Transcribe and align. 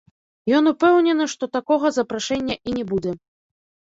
Ён 0.59 0.69
упэўнены, 0.69 1.27
што 1.33 1.49
такога 1.57 1.91
запрашэння 1.97 2.55
і 2.71 2.73
не 2.79 2.85
будзе. 2.93 3.13